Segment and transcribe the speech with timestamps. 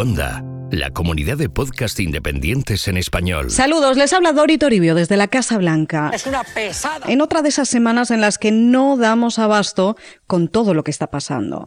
[0.00, 3.50] Onda, la comunidad de podcast independientes en español.
[3.50, 6.10] Saludos, les habla Dori Toribio desde la Casa Blanca.
[6.14, 7.04] Es una pesada.
[7.06, 10.90] En otra de esas semanas en las que no damos abasto con todo lo que
[10.90, 11.66] está pasando.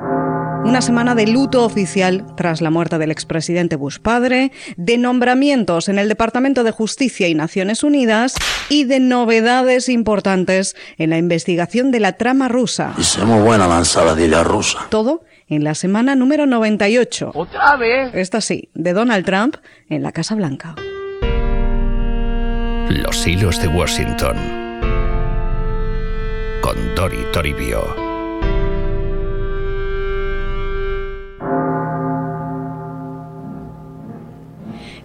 [0.66, 6.00] Una semana de luto oficial tras la muerte del expresidente Bush padre, de nombramientos en
[6.00, 8.34] el Departamento de Justicia y Naciones Unidas
[8.68, 12.96] y de novedades importantes en la investigación de la trama rusa.
[13.26, 14.88] Muy buena la ensaladilla rusa.
[14.90, 15.22] Todo
[15.56, 17.32] en la semana número 98.
[17.34, 18.14] ¿Otra vez?
[18.14, 19.56] Esta sí, de Donald Trump
[19.90, 20.76] en la Casa Blanca.
[22.90, 24.36] Los hilos de Washington.
[26.62, 28.03] Con Dori Toribio.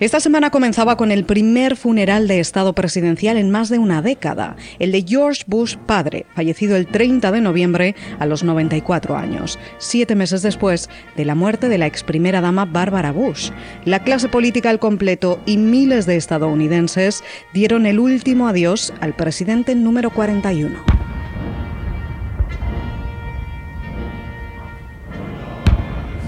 [0.00, 4.54] Esta semana comenzaba con el primer funeral de Estado presidencial en más de una década,
[4.78, 10.14] el de George Bush padre, fallecido el 30 de noviembre a los 94 años, siete
[10.14, 13.50] meses después de la muerte de la ex primera dama Barbara Bush.
[13.84, 19.74] La clase política al completo y miles de estadounidenses dieron el último adiós al presidente
[19.74, 21.08] número 41.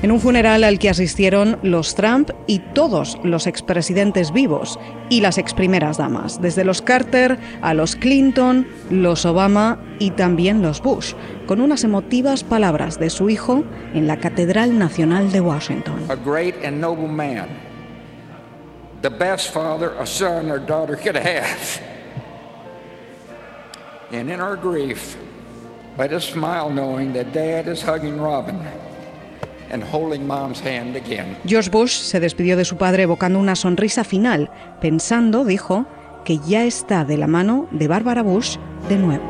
[0.02, 4.78] En un funeral al que asistieron los Trump y todos los expresidentes vivos
[5.10, 10.80] y las exprimeras damas, desde los Carter a los Clinton, los Obama y también los
[10.80, 11.14] Bush,
[11.46, 16.06] con unas emotivas palabras de su hijo en la Catedral Nacional de Washington.
[16.08, 17.48] A great and noble man.
[19.02, 21.80] The best father a son or daughter could have.
[24.12, 25.16] And in our grief,
[25.96, 28.58] let us smile knowing that dad is hugging Robin.
[31.46, 35.86] George Bush se despidió de su padre evocando una sonrisa final, pensando, dijo,
[36.24, 38.56] que ya está de la mano de Barbara Bush
[38.88, 39.24] de nuevo.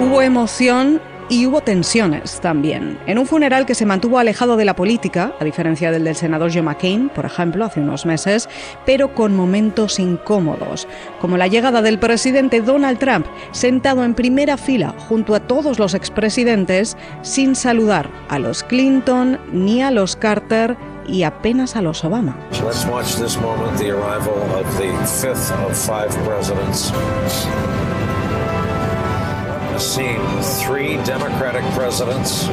[0.00, 2.98] Hubo emoción y hubo tensiones también.
[3.06, 6.52] En un funeral que se mantuvo alejado de la política, a diferencia del del senador
[6.52, 8.48] Joe McCain, por ejemplo, hace unos meses,
[8.84, 10.86] pero con momentos incómodos,
[11.20, 15.94] como la llegada del presidente Donald Trump sentado en primera fila junto a todos los
[15.94, 20.76] expresidentes sin saludar a los Clinton ni a los Carter
[21.08, 22.36] y apenas a los Obama.
[29.80, 30.20] Seen
[30.64, 32.48] three Democratic presidents,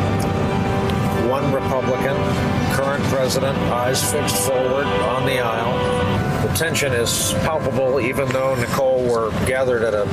[1.30, 2.16] one Republican,
[2.74, 5.94] current president, eyes fixed forward on the aisle.
[6.48, 10.06] The tension is palpable, even though Nicole were gathered at a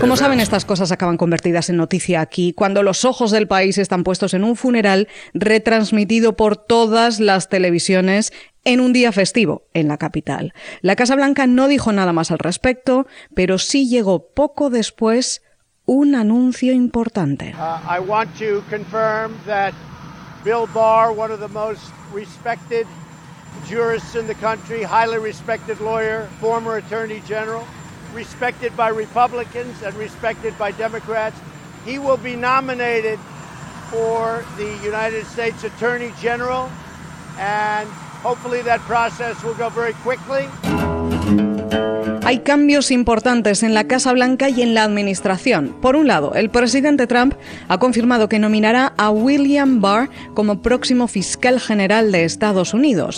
[0.00, 4.04] Como saben, estas cosas acaban convertidas en noticia aquí, cuando los ojos del país están
[4.04, 8.32] puestos en un funeral retransmitido por todas las televisiones
[8.64, 10.54] en un día festivo en la capital.
[10.80, 15.42] La Casa Blanca no dijo nada más al respecto, pero sí llegó poco después
[15.90, 17.52] un anuncio importante.
[17.58, 19.74] Uh, I want to confirm that
[20.44, 22.86] Bill Barr, one of the most respected
[23.66, 27.66] jurists in the country, highly respected lawyer, former attorney general,
[28.14, 31.36] respected by Republicans and respected by Democrats,
[31.84, 33.18] he will be nominated
[33.90, 36.70] for the United States Attorney General,
[37.36, 37.88] and
[38.22, 40.46] hopefully that process will go very quickly.
[42.22, 45.74] Hay cambios importantes en la Casa Blanca y en la administración.
[45.80, 47.34] Por un lado, el presidente Trump
[47.68, 53.16] ha confirmado que nominará a William Barr como próximo fiscal general de Estados Unidos.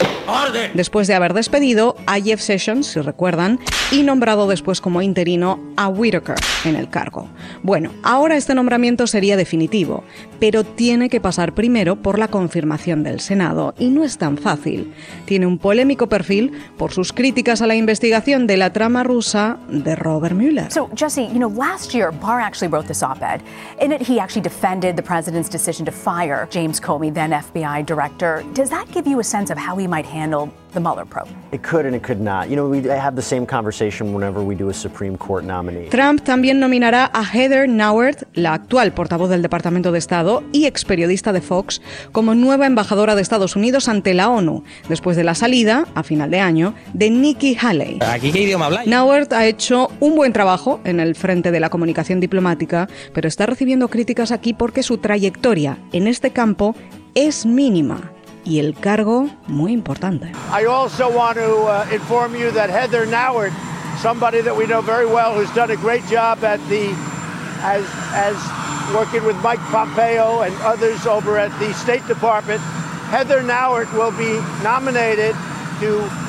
[0.75, 3.59] Después de haber despedido a Jeff Sessions, si recuerdan,
[3.91, 7.29] y nombrado después como interino a Whitaker en el cargo.
[7.63, 10.05] Bueno, ahora este nombramiento sería definitivo,
[10.39, 14.93] pero tiene que pasar primero por la confirmación del Senado y no es tan fácil.
[15.27, 20.35] Tiene un polémico perfil por sus críticas a la investigación de la rusa de Robert
[20.35, 20.69] Mueller.
[20.71, 23.43] So, Jesse, you know, last year Barr actually wrote this op-ed.
[23.81, 28.45] In it, he actually defended the president's decision to fire James Comey, then FBI director.
[28.53, 31.29] Does that give you a sense of how he might handle the Mueller probe?
[31.53, 32.49] It could and it could not.
[32.49, 35.89] You know, we have the same conversation whenever we do a Supreme Court nominee.
[35.89, 40.85] Trump también nominará a Heather Nauert, la actual portavoz del Departamento de Estado y ex
[40.85, 41.81] periodista de Fox,
[42.13, 46.31] como nueva embajadora de Estados Unidos ante la ONU, después de la salida, a final
[46.31, 47.99] de año, de Nikki Haley.
[48.01, 48.89] ¿Aquí qué idioma habláis?
[48.89, 53.47] Nauert ha hecho un buen trabajo en el frente de la comunicación diplomática, pero está
[53.47, 56.75] recibiendo críticas aquí porque su trayectoria en este campo
[57.15, 58.13] es mínima
[58.45, 60.33] y el cargo muy importante.
[60.51, 63.53] I also want to uh, inform you that Heather Nauert,
[64.01, 66.95] somebody that we know very well, who's done a great job at the
[67.63, 67.85] as
[68.15, 68.37] as
[68.95, 72.61] working with Mike Pompeo and others over at the State Department.
[73.11, 75.37] Heather Nauert will be nominated
[75.81, 76.22] to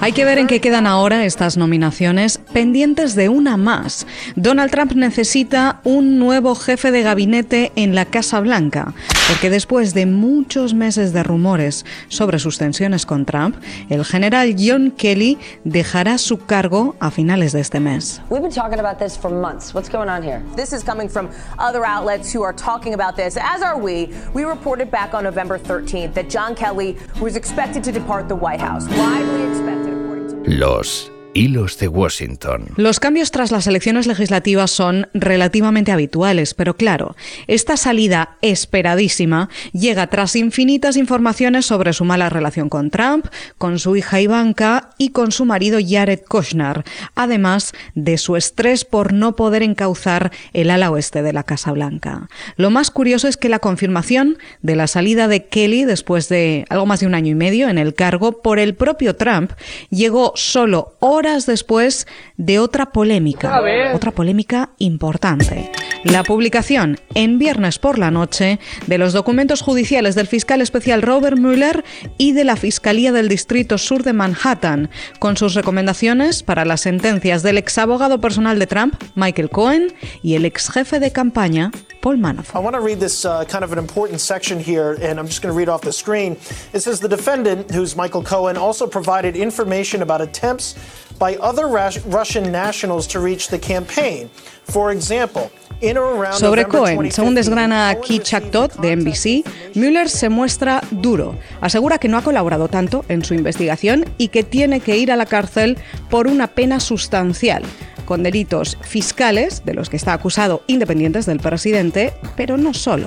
[0.00, 4.04] Hay que ver en qué quedan ahora estas nominaciones, pendientes de una más.
[4.34, 8.94] Donald Trump necesita un nuevo jefe de gabinete en la Casa Blanca,
[9.28, 13.54] porque después de muchos meses de rumores sobre sus tensiones con Trump,
[13.90, 18.20] el general John Kelly dejará su cargo a finales de este mes.
[18.28, 19.72] We've been talking about this for months.
[19.72, 20.42] What's going on here?
[20.56, 21.28] This is coming from
[21.58, 24.08] other outlets who are talking about this, as are we.
[24.34, 28.60] We reported back on November 13th that John Kelly was expected to depart the White
[28.60, 28.88] House.
[28.88, 30.50] Widely expected, according to.
[30.56, 32.66] Los hilos de Washington.
[32.76, 40.06] Los cambios tras las elecciones legislativas son relativamente habituales, pero claro, esta salida esperadísima llega
[40.08, 43.26] tras infinitas informaciones sobre su mala relación con Trump,
[43.58, 46.84] con su hija Ivanka y con su marido Jared Kushner,
[47.14, 52.28] además de su estrés por no poder encauzar el ala oeste de la Casa Blanca.
[52.56, 56.86] Lo más curioso es que la confirmación de la salida de Kelly después de algo
[56.86, 59.52] más de un año y medio en el cargo por el propio Trump
[59.90, 63.60] llegó solo horas después de otra polémica,
[63.94, 65.70] otra polémica importante.
[66.04, 68.58] La publicación en viernes por la noche
[68.88, 71.84] de los documentos judiciales del fiscal especial Robert Mueller
[72.18, 74.90] y de la Fiscalía del Distrito Sur de Manhattan,
[75.20, 80.34] con sus recomendaciones para las sentencias del ex abogado personal de Trump, Michael Cohen, y
[80.34, 81.70] el ex jefe de campaña,
[82.00, 82.56] Paul Manafort.
[82.56, 85.40] I want to read this uh, kind of an important section here, and I'm just
[85.40, 86.36] going to read off the screen.
[86.72, 90.74] It says the defendant, who's Michael Cohen, also provided information about attempts
[91.18, 94.28] by other Rus- Russian nationals to reach the campaign.
[94.64, 95.50] For example,
[95.80, 99.44] in or around Sobre Cohen, 2015, según desgrana Keith received Todd de NBC,
[99.74, 101.36] Mueller se muestra duro.
[101.60, 105.16] Asegura que no ha colaborado tanto en su investigación y que tiene que ir a
[105.16, 105.78] la cárcel
[106.08, 107.64] por una pena sustancial
[108.04, 113.06] con delitos fiscales, de los que está acusado independientes del presidente, pero no solo.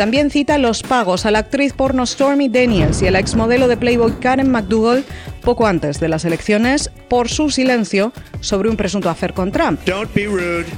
[0.00, 3.76] También cita los pagos a la actriz porno Stormy Daniels y a la exmodelo de
[3.76, 5.04] Playboy Karen McDougal
[5.42, 8.10] poco antes de las elecciones por su silencio
[8.40, 9.78] sobre un presunto afer con Trump.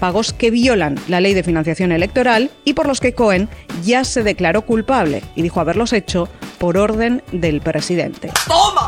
[0.01, 3.49] Pagos que violan la ley de financiación electoral y por los que Cohen
[3.85, 6.29] ya se declaró culpable y dijo haberlos hecho
[6.59, 8.33] por orden del presidente.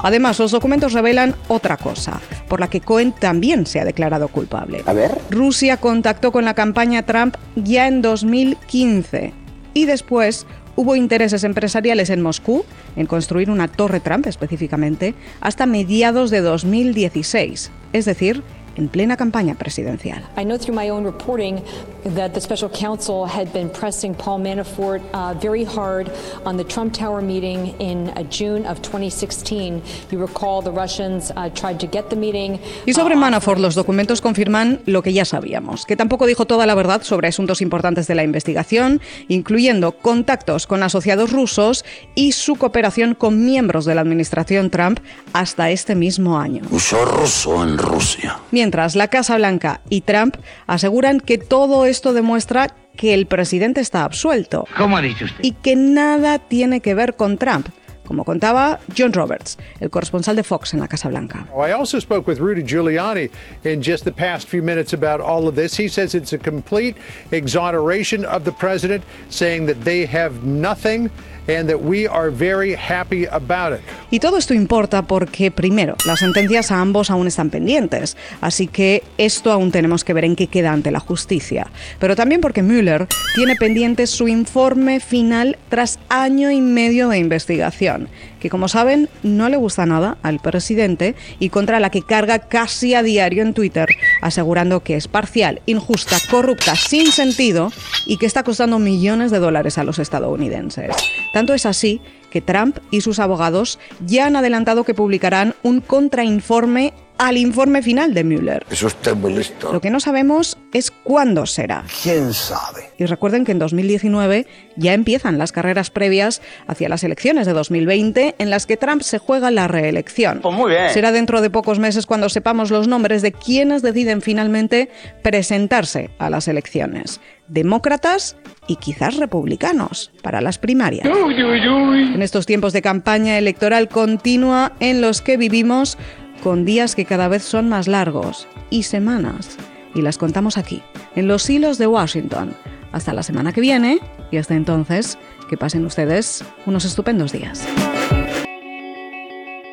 [0.03, 4.83] Además, los documentos revelan otra cosa, por la que Cohen también se ha declarado culpable.
[4.87, 5.17] A ver.
[5.31, 9.44] Rusia contactó con la campaña Trump ya en 2015
[9.75, 12.65] y después hubo intereses empresariales en Moscú
[12.97, 18.43] en construir una torre Trump específicamente hasta mediados de 2016, es decir,
[18.76, 20.23] en plena campaña presidencial.
[20.37, 21.62] I know through my own reporting
[22.05, 26.11] that the special counsel had been pressing Paul Manafort uh, very hard
[26.44, 29.82] on the Trump Tower meeting in uh, June of 2016.
[30.11, 32.59] You recall the Russians uh, tried to get the meeting.
[32.87, 36.75] Y sobre Manafort, los documentos confirman lo que ya sabíamos, que tampoco dijo toda la
[36.75, 41.85] verdad sobre asuntos importantes de la investigación, incluyendo contactos con asociados rusos
[42.15, 45.00] y su cooperación con miembros de la administración Trump
[45.32, 46.62] hasta este mismo año.
[46.71, 48.38] Usó ruso en Rusia.
[48.50, 48.63] Mientras
[48.94, 54.66] la Casa Blanca y Trump aseguran que todo esto demuestra que el presidente está absuelto
[54.76, 55.38] ¿Cómo ha dicho usted?
[55.43, 57.69] y que nada tiene que ver con Trump,
[58.06, 61.46] como contaba John Roberts, el corresponsal de Fox en la Casa Blanca.
[61.56, 63.31] I also spoke with Rudy Giuliani
[63.64, 65.76] in just the past few minutes about all of this.
[65.78, 66.96] He says it's a complete
[67.32, 71.11] exoneration of the president, saying that they have nothing
[71.49, 73.85] and that we are very happy about it.
[74.11, 79.02] Y todo esto importa porque, primero, las sentencias a ambos aún están pendientes, así que
[79.19, 81.66] esto aún tenemos que ver en qué queda ante la justicia.
[81.99, 88.09] Pero también porque Mueller tiene pendiente su informe final tras año y medio de investigación,
[88.40, 92.95] que como saben no le gusta nada al presidente y contra la que carga casi
[92.95, 93.88] a diario en Twitter,
[94.25, 97.71] asegurando que es parcial, injusta, corrupta, sin sentido
[98.07, 100.97] y que está costando millones de dólares a los estadounidenses.
[101.35, 102.00] Tanto es así
[102.35, 108.12] que Trump y sus abogados ya han adelantado que publicarán un contrainforme al informe final
[108.12, 108.67] de Mueller.
[108.69, 109.73] Es usted muy listo.
[109.73, 111.85] Lo que no sabemos es cuándo será.
[112.03, 112.91] ¿Quién sabe?
[112.99, 118.35] Y recuerden que en 2019 ya empiezan las carreras previas hacia las elecciones de 2020
[118.37, 120.41] en las que Trump se juega la reelección.
[120.43, 120.91] Pues muy bien.
[120.91, 124.88] Será dentro de pocos meses cuando sepamos los nombres de quienes deciden finalmente
[125.23, 127.21] presentarse a las elecciones.
[127.49, 128.37] Demócratas
[128.67, 131.07] y quizás republicanos para las primarias.
[131.07, 135.99] En estos tiempos de campaña electoral continua en los que vivimos
[136.43, 139.57] con días que cada vez son más largos y semanas.
[139.95, 140.83] Y las contamos aquí,
[141.15, 142.55] en los hilos de Washington.
[142.93, 143.99] Hasta la semana que viene
[144.31, 147.67] y hasta entonces, que pasen ustedes unos estupendos días.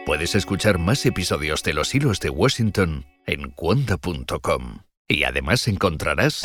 [0.06, 4.80] Puedes escuchar más episodios de Los Hilos de Washington en cuanta.com.
[5.08, 6.42] Y además encontrarás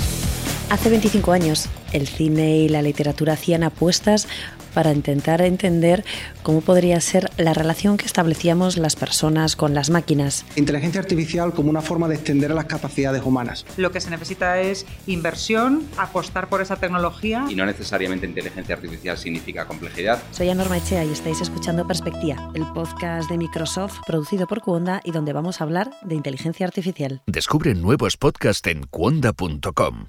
[0.69, 4.27] Hace 25 años, el cine y la literatura hacían apuestas
[4.75, 6.05] para intentar entender
[6.43, 10.45] cómo podría ser la relación que establecíamos las personas con las máquinas.
[10.57, 13.65] Inteligencia artificial como una forma de extender las capacidades humanas.
[13.79, 17.47] Lo que se necesita es inversión, apostar por esa tecnología.
[17.49, 20.23] Y no necesariamente inteligencia artificial significa complejidad.
[20.33, 25.13] Soy Ana Echea y estáis escuchando Perspectiva, el podcast de Microsoft producido por Cuonda y
[25.13, 27.23] donde vamos a hablar de inteligencia artificial.
[27.27, 30.09] Descubre nuevos podcasts en cuonda.com,